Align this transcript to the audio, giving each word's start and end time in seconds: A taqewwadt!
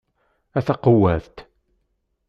A 0.57 0.59
taqewwadt! 0.67 1.37